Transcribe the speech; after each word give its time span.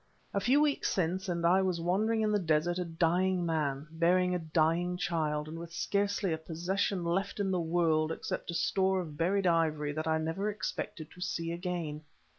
A 0.33 0.39
few 0.39 0.59
weeks 0.59 0.91
since 0.91 1.29
and 1.29 1.45
I 1.45 1.61
was 1.61 1.79
wandering 1.79 2.21
in 2.21 2.31
the 2.31 2.39
desert 2.39 2.79
a 2.79 2.85
dying 2.85 3.45
man, 3.45 3.85
bearing 3.91 4.33
a 4.33 4.39
dying 4.39 4.97
child, 4.97 5.47
and 5.47 5.59
with 5.59 5.71
scarcely 5.71 6.33
a 6.33 6.39
possession 6.39 7.03
left 7.05 7.39
in 7.39 7.51
the 7.51 7.59
world 7.61 8.11
except 8.11 8.49
a 8.49 8.55
store 8.55 8.99
of 8.99 9.15
buried 9.15 9.45
ivory 9.45 9.91
that 9.93 10.07
I 10.07 10.17
never 10.17 10.49
expected 10.49 11.11
to 11.11 11.21
see 11.21 11.51
again. 11.51 12.01